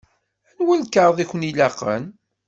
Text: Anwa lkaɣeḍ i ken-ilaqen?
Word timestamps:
Anwa 0.57 0.75
lkaɣeḍ 0.81 1.17
i 1.19 1.25
ken-ilaqen? 1.29 2.05